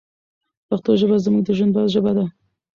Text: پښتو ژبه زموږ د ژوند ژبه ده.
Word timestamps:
پښتو 0.67 0.91
ژبه 0.99 1.17
زموږ 1.25 1.41
د 1.45 1.49
ژوند 1.57 1.75
ژبه 1.93 2.11
ده. 2.17 2.25